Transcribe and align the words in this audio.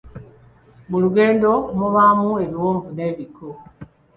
Mu 0.89 0.97
lugendo 1.03 1.49
mubaamu 1.77 2.29
ebiwonvu 2.45 2.87
n’ebikko. 2.95 3.47